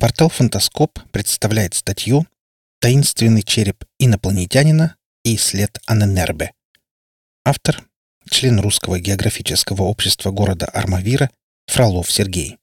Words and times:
Портал 0.00 0.28
«Фантаскоп» 0.28 1.00
представляет 1.10 1.74
статью 1.74 2.24
«Таинственный 2.80 3.42
череп 3.42 3.84
инопланетянина 3.98 4.94
и 5.24 5.36
след 5.36 5.76
Аненербе». 5.86 6.52
Автор– 7.44 7.84
член 8.30 8.60
Русского 8.60 9.00
географического 9.00 9.82
общества 9.82 10.30
города 10.30 10.66
Армавира 10.66 11.30
Фролов 11.66 12.12
Сергей. 12.12 12.58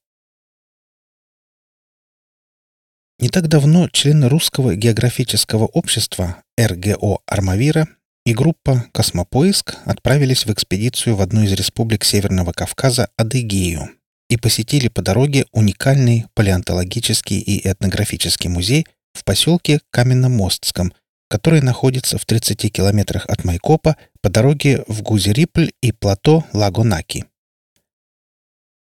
Не 3.18 3.28
так 3.28 3.48
давно 3.48 3.90
члены 3.90 4.30
Русского 4.30 4.74
географического 4.74 5.66
общества 5.66 6.42
РГО 6.58 7.18
Армавира 7.26 7.86
и 8.24 8.32
группа 8.32 8.86
«Космопоиск» 8.92 9.76
отправились 9.84 10.46
в 10.46 10.52
экспедицию 10.54 11.16
в 11.16 11.20
одну 11.20 11.42
из 11.42 11.52
республик 11.52 12.02
Северного 12.02 12.52
Кавказа 12.52 13.10
Адыгею, 13.18 13.90
и 14.28 14.36
посетили 14.36 14.88
по 14.88 15.02
дороге 15.02 15.46
уникальный 15.52 16.26
палеонтологический 16.34 17.38
и 17.38 17.68
этнографический 17.68 18.50
музей 18.50 18.86
в 19.12 19.24
поселке 19.24 19.80
Каменномостском, 19.90 20.92
который 21.28 21.60
находится 21.60 22.18
в 22.18 22.24
30 22.24 22.72
километрах 22.72 23.26
от 23.26 23.44
Майкопа 23.44 23.96
по 24.20 24.28
дороге 24.28 24.84
в 24.86 25.02
Гузерипль 25.02 25.70
и 25.80 25.92
плато 25.92 26.44
Лагонаки. 26.52 27.24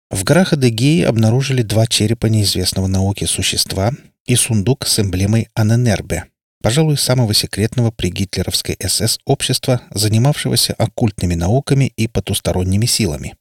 В 0.10 0.24
горах 0.24 0.54
Адыгеи 0.54 1.04
обнаружили 1.04 1.62
два 1.62 1.88
черепа 1.88 2.28
неизвестного 2.28 2.88
науке 2.88 3.28
существа 3.28 3.92
и 4.26 4.36
сундук 4.36 4.86
с 4.86 5.00
эмблемой 5.00 5.48
Аненербе, 5.54 6.26
пожалуй, 6.62 6.98
самого 6.98 7.34
секретного 7.34 7.92
при 7.92 8.10
гитлеровской 8.10 8.78
СС 8.86 9.20
общества, 9.26 9.82
занимавшегося 9.92 10.74
оккультными 10.74 11.36
науками 11.36 11.94
и 11.96 12.08
потусторонними 12.08 12.86
силами. 12.86 13.36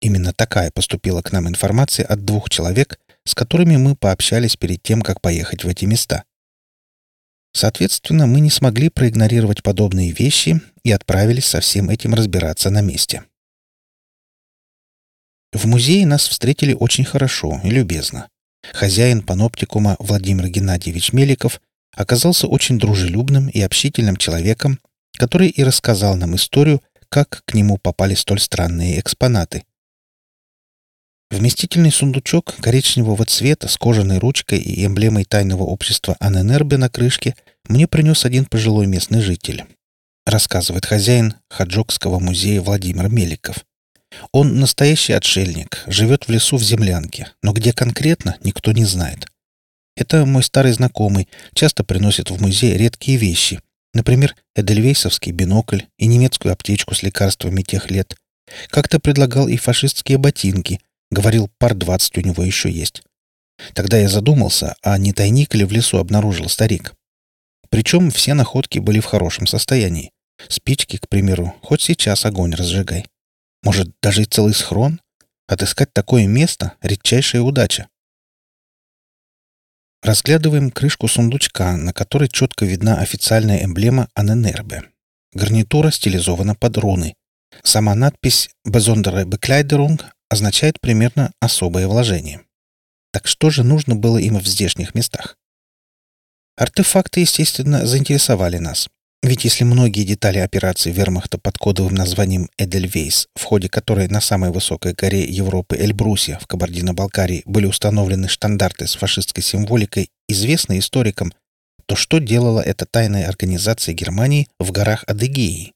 Именно 0.00 0.32
такая 0.32 0.70
поступила 0.70 1.22
к 1.22 1.32
нам 1.32 1.48
информация 1.48 2.04
от 2.06 2.24
двух 2.24 2.50
человек, 2.50 2.98
с 3.24 3.34
которыми 3.34 3.76
мы 3.76 3.96
пообщались 3.96 4.56
перед 4.56 4.82
тем, 4.82 5.02
как 5.02 5.20
поехать 5.20 5.64
в 5.64 5.68
эти 5.68 5.84
места. 5.84 6.24
Соответственно, 7.52 8.26
мы 8.26 8.40
не 8.40 8.50
смогли 8.50 8.90
проигнорировать 8.90 9.62
подобные 9.62 10.12
вещи 10.12 10.60
и 10.84 10.92
отправились 10.92 11.46
со 11.46 11.60
всем 11.60 11.88
этим 11.88 12.12
разбираться 12.12 12.68
на 12.68 12.82
месте. 12.82 13.24
В 15.52 15.64
музее 15.66 16.06
нас 16.06 16.28
встретили 16.28 16.74
очень 16.74 17.04
хорошо 17.04 17.60
и 17.64 17.70
любезно. 17.70 18.28
Хозяин 18.74 19.22
паноптикума 19.22 19.96
Владимир 19.98 20.48
Геннадьевич 20.48 21.14
Меликов 21.14 21.62
оказался 21.92 22.46
очень 22.46 22.78
дружелюбным 22.78 23.48
и 23.48 23.62
общительным 23.62 24.18
человеком, 24.18 24.78
который 25.16 25.48
и 25.48 25.64
рассказал 25.64 26.16
нам 26.16 26.36
историю, 26.36 26.82
как 27.08 27.42
к 27.46 27.54
нему 27.54 27.78
попали 27.78 28.14
столь 28.14 28.40
странные 28.40 29.00
экспонаты— 29.00 29.64
Вместительный 31.36 31.92
сундучок 31.92 32.54
коричневого 32.62 33.26
цвета 33.26 33.68
с 33.68 33.76
кожаной 33.76 34.16
ручкой 34.16 34.58
и 34.58 34.86
эмблемой 34.86 35.26
тайного 35.26 35.64
общества 35.64 36.16
Аненербе 36.18 36.78
на 36.78 36.88
крышке 36.88 37.36
мне 37.68 37.86
принес 37.86 38.24
один 38.24 38.46
пожилой 38.46 38.86
местный 38.86 39.20
житель. 39.20 39.66
Рассказывает 40.24 40.86
хозяин 40.86 41.34
Хаджокского 41.50 42.20
музея 42.20 42.62
Владимир 42.62 43.10
Меликов. 43.10 43.66
Он 44.32 44.58
настоящий 44.60 45.12
отшельник, 45.12 45.84
живет 45.86 46.26
в 46.26 46.30
лесу 46.30 46.56
в 46.56 46.62
землянке, 46.62 47.28
но 47.42 47.52
где 47.52 47.74
конкретно, 47.74 48.38
никто 48.42 48.72
не 48.72 48.86
знает. 48.86 49.26
Это 49.94 50.24
мой 50.24 50.42
старый 50.42 50.72
знакомый, 50.72 51.28
часто 51.52 51.84
приносит 51.84 52.30
в 52.30 52.40
музей 52.40 52.78
редкие 52.78 53.18
вещи, 53.18 53.60
например, 53.92 54.34
эдельвейсовский 54.54 55.32
бинокль 55.32 55.82
и 55.98 56.06
немецкую 56.06 56.54
аптечку 56.54 56.94
с 56.94 57.02
лекарствами 57.02 57.60
тех 57.60 57.90
лет. 57.90 58.16
Как-то 58.70 58.98
предлагал 58.98 59.48
и 59.48 59.58
фашистские 59.58 60.16
ботинки, 60.16 60.80
Говорил, 61.10 61.50
пар 61.58 61.74
двадцать 61.74 62.16
у 62.18 62.20
него 62.20 62.42
еще 62.42 62.70
есть. 62.70 63.02
Тогда 63.74 63.98
я 63.98 64.08
задумался, 64.08 64.76
а 64.82 64.98
не 64.98 65.12
тайник 65.12 65.54
ли 65.54 65.64
в 65.64 65.72
лесу 65.72 65.98
обнаружил 65.98 66.48
старик. 66.48 66.94
Причем 67.70 68.10
все 68.10 68.34
находки 68.34 68.78
были 68.78 69.00
в 69.00 69.06
хорошем 69.06 69.46
состоянии. 69.46 70.10
Спички, 70.48 70.98
к 70.98 71.08
примеру, 71.08 71.54
хоть 71.62 71.82
сейчас 71.82 72.26
огонь 72.26 72.54
разжигай. 72.54 73.06
Может, 73.62 73.90
даже 74.02 74.22
и 74.22 74.26
целый 74.26 74.54
схрон? 74.54 75.00
Отыскать 75.48 75.92
такое 75.92 76.26
место— 76.26 76.74
редчайшая 76.82 77.42
удача. 77.42 77.88
Разглядываем 80.02 80.70
крышку 80.70 81.08
сундучка, 81.08 81.76
на 81.76 81.92
которой 81.92 82.28
четко 82.28 82.64
видна 82.64 82.98
официальная 82.98 83.64
эмблема 83.64 84.08
Аненербе. 84.14 84.82
Гарнитура 85.32 85.90
стилизована 85.90 86.54
под 86.54 86.76
руны. 86.78 87.14
Сама 87.62 87.94
надпись 87.94 88.50
«Besondere 88.66 89.24
Bekleiderung» 89.24 90.00
означает 90.28 90.80
примерно 90.80 91.32
особое 91.40 91.88
вложение. 91.88 92.42
Так 93.12 93.26
что 93.26 93.50
же 93.50 93.62
нужно 93.62 93.96
было 93.96 94.18
им 94.18 94.38
в 94.38 94.46
здешних 94.46 94.94
местах? 94.94 95.36
Артефакты, 96.56 97.20
естественно, 97.20 97.86
заинтересовали 97.86 98.58
нас. 98.58 98.88
Ведь 99.22 99.44
если 99.44 99.64
многие 99.64 100.04
детали 100.04 100.38
операции 100.38 100.92
вермахта 100.92 101.38
под 101.38 101.58
кодовым 101.58 101.94
названием 101.94 102.48
«Эдельвейс», 102.58 103.26
в 103.34 103.42
ходе 103.42 103.68
которой 103.68 104.08
на 104.08 104.20
самой 104.20 104.50
высокой 104.50 104.92
горе 104.92 105.24
Европы 105.24 105.76
Эльбрусе 105.76 106.38
в 106.40 106.46
Кабардино-Балкарии 106.46 107.42
были 107.44 107.66
установлены 107.66 108.28
штандарты 108.28 108.86
с 108.86 108.94
фашистской 108.94 109.42
символикой, 109.42 110.10
известны 110.28 110.78
историкам, 110.78 111.32
то 111.86 111.96
что 111.96 112.18
делала 112.18 112.60
эта 112.60 112.84
тайная 112.84 113.28
организация 113.28 113.94
Германии 113.94 114.48
в 114.58 114.72
горах 114.72 115.04
Адыгеи? 115.06 115.72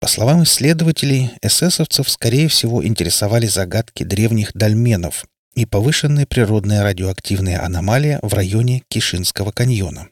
По 0.00 0.06
словам 0.06 0.44
исследователей, 0.44 1.32
эсэсовцев, 1.42 2.08
скорее 2.08 2.48
всего, 2.48 2.84
интересовали 2.84 3.46
загадки 3.46 4.04
древних 4.04 4.52
дольменов 4.52 5.26
и 5.54 5.66
повышенная 5.66 6.24
природная 6.24 6.84
радиоактивная 6.84 7.64
аномалия 7.64 8.20
в 8.22 8.32
районе 8.32 8.84
Кишинского 8.88 9.50
каньона. 9.50 10.08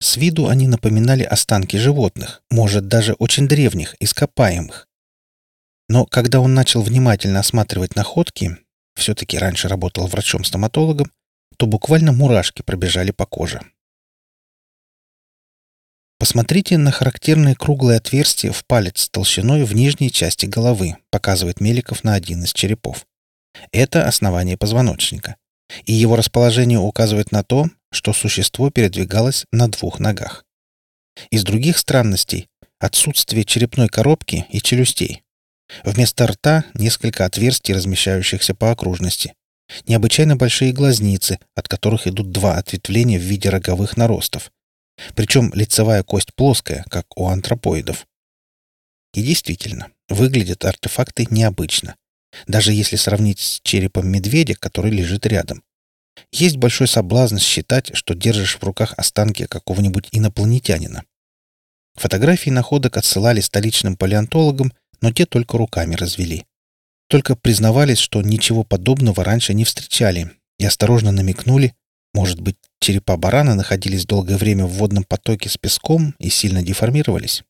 С 0.00 0.16
виду 0.16 0.46
они 0.46 0.68
напоминали 0.68 1.22
останки 1.24 1.76
животных, 1.76 2.42
может, 2.50 2.86
даже 2.86 3.14
очень 3.14 3.48
древних, 3.48 3.96
ископаемых. 3.98 4.86
Но 5.88 6.04
когда 6.04 6.40
он 6.40 6.52
начал 6.54 6.82
внимательно 6.82 7.40
осматривать 7.40 7.96
находки, 7.96 8.58
все-таки 8.94 9.38
раньше 9.38 9.68
работал 9.68 10.06
врачом-стоматологом, 10.06 11.10
то 11.56 11.66
буквально 11.66 12.12
мурашки 12.12 12.62
пробежали 12.62 13.10
по 13.10 13.24
коже. 13.26 13.62
Посмотрите 16.18 16.78
на 16.78 16.90
характерное 16.90 17.54
круглое 17.54 17.98
отверстие 17.98 18.52
в 18.52 18.64
палец 18.66 19.08
толщиной 19.08 19.62
в 19.62 19.72
нижней 19.72 20.10
части 20.10 20.46
головы, 20.46 20.96
показывает 21.10 21.60
Меликов 21.60 22.02
на 22.02 22.14
один 22.14 22.42
из 22.42 22.52
черепов. 22.52 23.06
Это 23.70 24.06
основание 24.06 24.56
позвоночника. 24.56 25.36
И 25.84 25.92
его 25.92 26.16
расположение 26.16 26.78
указывает 26.80 27.30
на 27.30 27.44
то, 27.44 27.66
что 27.92 28.12
существо 28.12 28.70
передвигалось 28.70 29.44
на 29.52 29.68
двух 29.68 30.00
ногах. 30.00 30.44
Из 31.30 31.44
других 31.44 31.78
странностей– 31.78 32.48
отсутствие 32.80 33.44
черепной 33.44 33.88
коробки 33.88 34.46
и 34.50 34.60
челюстей. 34.60 35.22
Вместо 35.84 36.26
рта 36.26 36.64
несколько 36.74 37.26
отверстий, 37.26 37.74
размещающихся 37.74 38.54
по 38.54 38.72
окружности. 38.72 39.34
Необычайно 39.86 40.34
большие 40.34 40.72
глазницы, 40.72 41.38
от 41.54 41.68
которых 41.68 42.06
идут 42.06 42.32
два 42.32 42.56
ответвления 42.56 43.18
в 43.18 43.22
виде 43.22 43.50
роговых 43.50 43.96
наростов. 43.96 44.50
Причем 45.14 45.52
лицевая 45.54 46.02
кость 46.02 46.34
плоская, 46.34 46.84
как 46.90 47.06
у 47.16 47.28
антропоидов. 47.28 48.06
И 49.14 49.22
действительно, 49.22 49.90
выглядят 50.08 50.64
артефакты 50.64 51.26
необычно. 51.30 51.96
Даже 52.46 52.72
если 52.72 52.96
сравнить 52.96 53.40
с 53.40 53.60
черепом 53.62 54.08
медведя, 54.08 54.54
который 54.54 54.90
лежит 54.90 55.26
рядом. 55.26 55.62
Есть 56.32 56.56
большой 56.56 56.88
соблазн 56.88 57.38
считать, 57.38 57.94
что 57.94 58.14
держишь 58.14 58.56
в 58.56 58.62
руках 58.64 58.94
останки 58.96 59.46
какого-нибудь 59.46 60.08
инопланетянина. 60.12 61.04
Фотографии 61.94 62.50
находок 62.50 62.96
отсылали 62.96 63.40
столичным 63.40 63.96
палеонтологам, 63.96 64.72
но 65.00 65.12
те 65.12 65.26
только 65.26 65.58
руками 65.58 65.94
развели. 65.94 66.44
Только 67.08 67.34
признавались, 67.34 67.98
что 67.98 68.20
ничего 68.20 68.64
подобного 68.64 69.24
раньше 69.24 69.54
не 69.54 69.64
встречали, 69.64 70.30
и 70.58 70.66
осторожно 70.66 71.12
намекнули, 71.12 71.74
может 72.12 72.40
быть, 72.40 72.56
черепа 72.80 73.16
барана 73.16 73.54
находились 73.54 74.06
долгое 74.06 74.36
время 74.36 74.66
в 74.66 74.72
водном 74.72 75.04
потоке 75.04 75.48
с 75.48 75.56
песком 75.56 76.14
и 76.18 76.30
сильно 76.30 76.62
деформировались. 76.62 77.42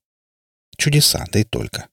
Чудеса, 0.76 1.26
да 1.32 1.40
и 1.40 1.44
только. 1.44 1.88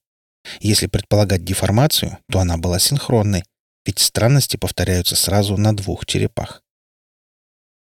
Если 0.60 0.86
предполагать 0.86 1.44
деформацию, 1.44 2.18
то 2.30 2.38
она 2.38 2.56
была 2.56 2.78
синхронной, 2.78 3.44
ведь 3.84 3.98
странности 3.98 4.56
повторяются 4.56 5.16
сразу 5.16 5.56
на 5.56 5.74
двух 5.74 6.06
черепах. 6.06 6.62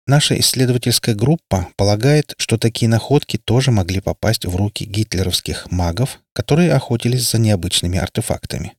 Наша 0.06 0.38
исследовательская 0.38 1.14
группа 1.14 1.68
полагает, 1.76 2.34
что 2.36 2.58
такие 2.58 2.88
находки 2.88 3.38
тоже 3.38 3.70
могли 3.70 4.00
попасть 4.00 4.44
в 4.44 4.54
руки 4.54 4.84
гитлеровских 4.84 5.70
магов, 5.70 6.20
которые 6.34 6.74
охотились 6.74 7.30
за 7.30 7.38
необычными 7.38 7.98
артефактами. 7.98 8.76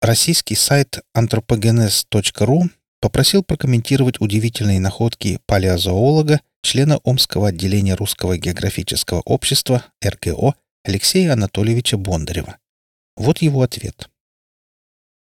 Российский 0.00 0.54
сайт 0.54 1.00
anthropogenes.ru 1.16 2.70
попросил 3.00 3.42
прокомментировать 3.42 4.20
удивительные 4.20 4.80
находки 4.80 5.40
палеозоолога, 5.46 6.40
члена 6.62 6.98
Омского 6.98 7.48
отделения 7.48 7.94
Русского 7.94 8.36
географического 8.36 9.20
общества 9.20 9.84
РГО 10.04 10.54
Алексея 10.84 11.32
Анатольевича 11.32 11.96
Бондарева. 11.96 12.58
Вот 13.16 13.38
его 13.38 13.62
ответ. 13.62 14.08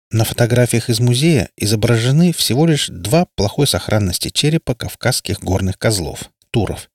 На 0.10 0.24
фотографиях 0.24 0.90
из 0.90 1.00
музея 1.00 1.50
изображены 1.58 2.32
всего 2.32 2.66
лишь 2.66 2.88
два 2.88 3.28
плохой 3.36 3.68
сохранности 3.68 4.30
черепа 4.30 4.74
кавказских 4.74 5.40
горных 5.42 5.78
козлов– 5.78 6.32
туров. 6.52 6.90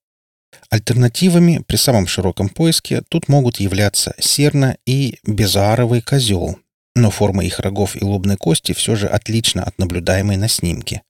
Альтернативами 0.70 1.62
при 1.66 1.76
самом 1.76 2.06
широком 2.06 2.48
поиске 2.48 3.02
тут 3.10 3.28
могут 3.28 3.60
являться 3.60 4.14
серна 4.18 4.78
и 4.86 5.18
безааровый 5.26 6.00
козел, 6.00 6.58
но 6.94 7.10
форма 7.10 7.44
их 7.44 7.60
рогов 7.60 7.96
и 7.96 8.04
лобной 8.04 8.36
кости 8.36 8.72
все 8.72 8.96
же 8.96 9.06
отлична 9.06 9.62
от 9.62 9.78
наблюдаемой 9.78 10.36
на 10.36 10.48
снимке. 10.48 11.02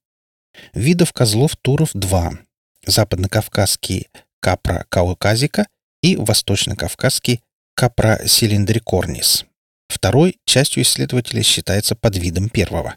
Видов 0.74 1.12
козлов 1.12 1.56
туров 1.56 1.90
два– 1.94 2.32
западнокавказский 2.86 4.08
капра 4.40 4.86
кауказика 4.88 5.66
и 6.02 6.16
восточнокавказский 6.16 7.40
капра 7.74 8.20
силиндрикорнис– 8.26 9.46
Второй 9.92 10.38
частью 10.46 10.84
исследователей 10.84 11.42
считается 11.42 11.94
подвидом 11.94 12.48
первого. 12.48 12.96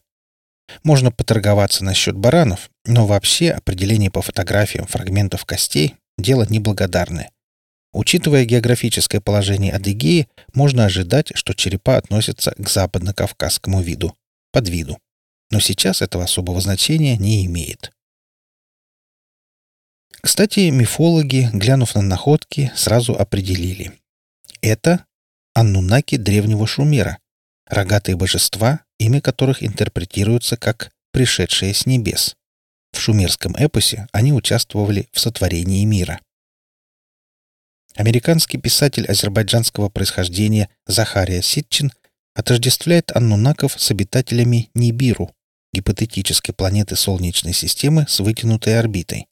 Можно 0.83 1.11
поторговаться 1.11 1.83
насчет 1.83 2.15
баранов, 2.15 2.69
но 2.85 3.05
вообще 3.05 3.51
определение 3.51 4.09
по 4.09 4.21
фотографиям 4.21 4.87
фрагментов 4.87 5.43
костей– 5.43 5.95
дело 6.17 6.45
неблагодарное. 6.49 7.31
Учитывая 7.95 8.43
географическое 8.43 9.21
положение 9.21 9.71
Адыгеи, 9.71 10.27
можно 10.53 10.83
ожидать, 10.83 11.31
что 11.33 11.53
черепа 11.53 11.95
относятся 11.95 12.51
к 12.57 12.67
западно-кавказскому 12.67 13.81
виду, 13.81 14.13
подвиду. 14.51 14.97
Но 15.49 15.61
сейчас 15.61 16.01
этого 16.01 16.25
особого 16.25 16.59
значения 16.59 17.15
не 17.15 17.45
имеет. 17.45 17.93
Кстати, 20.19 20.71
мифологи, 20.71 21.49
глянув 21.53 21.95
на 21.95 22.01
находки, 22.01 22.69
сразу 22.75 23.13
определили. 23.17 23.93
Это 24.59 25.05
аннунаки 25.53 26.17
древнего 26.17 26.67
Шумера, 26.67 27.19
рогатые 27.65 28.17
божества, 28.17 28.81
имя 28.99 29.21
которых 29.21 29.63
интерпретируется 29.63 30.57
как 30.57 30.91
«пришедшие 31.13 31.73
с 31.73 31.85
небес». 31.85 32.35
В 32.91 32.99
шумерском 32.99 33.55
эпосе 33.55 34.09
они 34.11 34.33
участвовали 34.33 35.07
в 35.13 35.19
сотворении 35.21 35.85
мира. 35.85 36.19
Американский 37.95 38.57
писатель 38.57 39.05
азербайджанского 39.05 39.89
происхождения 39.89 40.69
Захария 40.85 41.41
Ситчин 41.41 41.91
отождествляет 42.33 43.15
аннунаков 43.15 43.79
с 43.81 43.91
обитателями 43.91 44.69
Нибиру, 44.73 45.33
гипотетической 45.73 46.53
планеты 46.53 46.95
Солнечной 46.95 47.53
системы 47.53 48.05
с 48.07 48.19
вытянутой 48.19 48.77
орбитой. 48.77 49.27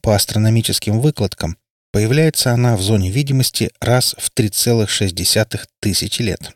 По 0.00 0.14
астрономическим 0.14 1.00
выкладкам 1.00 1.56
Появляется 1.94 2.50
она 2.50 2.76
в 2.76 2.82
зоне 2.82 3.08
видимости 3.08 3.70
раз 3.80 4.16
в 4.18 4.32
3,6 4.36 5.60
тысячи 5.78 6.22
лет. 6.22 6.50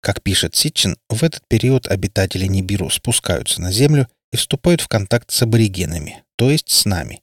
Как 0.00 0.22
пишет 0.22 0.54
Ситчин, 0.54 0.96
в 1.08 1.24
этот 1.24 1.42
период 1.48 1.88
обитатели 1.88 2.46
Нибиру 2.46 2.88
спускаются 2.88 3.60
на 3.60 3.72
Землю 3.72 4.06
и 4.30 4.36
вступают 4.36 4.80
в 4.80 4.86
контакт 4.86 5.32
с 5.32 5.42
аборигенами, 5.42 6.22
то 6.36 6.52
есть 6.52 6.70
с 6.70 6.84
нами. 6.84 7.20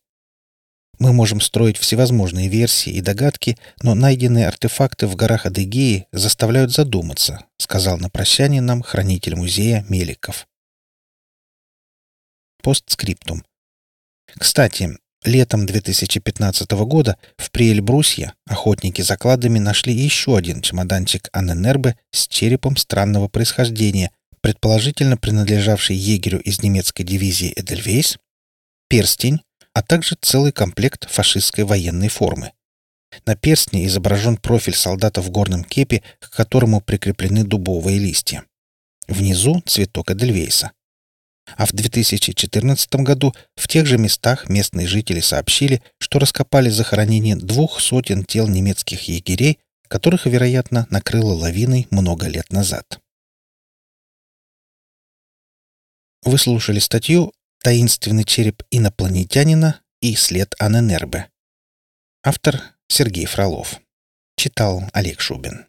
Мы 0.99 1.13
можем 1.13 1.41
строить 1.41 1.77
всевозможные 1.77 2.47
версии 2.47 2.93
и 2.93 3.01
догадки, 3.01 3.57
но 3.81 3.95
найденные 3.95 4.47
артефакты 4.47 5.07
в 5.07 5.15
горах 5.15 5.45
Адыгеи 5.45 6.07
заставляют 6.11 6.71
задуматься, 6.71 7.45
сказал 7.57 7.97
на 7.97 8.09
прощание 8.09 8.61
нам 8.61 8.81
хранитель 8.81 9.35
музея 9.35 9.85
Меликов. 9.89 10.47
Постскриптум. 12.61 13.43
Кстати, 14.37 14.97
Летом 15.25 15.65
2015 15.65 16.69
года 16.85 17.17
в 17.37 17.49
Приэльбрусье 17.49 18.33
охотники 18.45 19.01
за 19.01 19.17
кладами 19.17 19.57
нашли 19.57 19.91
еще 19.91 20.37
один 20.37 20.61
чемоданчик 20.61 21.29
Анненербе 21.33 21.97
с 22.11 22.27
черепом 22.27 22.77
странного 22.77 23.27
происхождения, 23.27 24.11
предположительно 24.41 25.17
принадлежавший 25.17 25.95
егерю 25.95 26.37
из 26.39 26.61
немецкой 26.61 27.01
дивизии 27.01 27.51
Эдельвейс, 27.55 28.19
перстень, 28.87 29.41
а 29.75 29.81
также 29.81 30.15
целый 30.19 30.53
комплект 30.53 31.07
фашистской 31.11 31.65
военной 31.65 32.07
формы. 32.07 32.53
На 33.25 33.35
перстне 33.35 33.85
изображен 33.85 34.37
профиль 34.37 34.73
солдата 34.73 35.21
в 35.21 35.29
горном 35.29 35.65
кепе, 35.65 36.01
к 36.19 36.31
которому 36.31 36.79
прикреплены 36.79 37.43
дубовые 37.43 37.99
листья. 37.99 38.45
Внизу 39.07 39.61
цветок 39.65 40.11
Эдельвейса. 40.11 40.71
А 41.57 41.65
в 41.65 41.73
2014 41.73 42.95
году 42.95 43.33
в 43.55 43.67
тех 43.67 43.85
же 43.85 43.97
местах 43.97 44.47
местные 44.47 44.87
жители 44.87 45.19
сообщили, 45.19 45.83
что 45.99 46.19
раскопали 46.19 46.69
захоронение 46.69 47.35
двух 47.35 47.81
сотен 47.81 48.23
тел 48.23 48.47
немецких 48.47 49.09
егерей, 49.09 49.59
которых, 49.89 50.25
вероятно, 50.25 50.87
накрыло 50.89 51.33
лавиной 51.33 51.87
много 51.91 52.27
лет 52.27 52.49
назад. 52.49 53.01
Вы 56.23 56.37
слушали 56.37 56.79
статью 56.79 57.33
«Таинственный 57.65 58.25
череп 58.25 58.61
инопланетянина 58.69 59.81
и 59.99 60.15
след 60.15 60.53
Аненербе». 60.59 61.31
Автор 62.23 62.61
Сергей 62.87 63.25
Фролов. 63.25 63.81
Читал 64.37 64.83
Олег 64.93 65.19
Шубин. 65.19 65.65